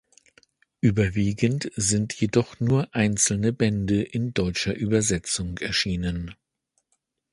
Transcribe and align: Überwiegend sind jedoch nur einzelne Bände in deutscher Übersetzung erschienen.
Überwiegend 0.79 1.71
sind 1.75 2.19
jedoch 2.19 2.59
nur 2.59 2.87
einzelne 2.95 3.53
Bände 3.53 4.01
in 4.01 4.33
deutscher 4.33 4.75
Übersetzung 4.75 5.59
erschienen. 5.59 6.33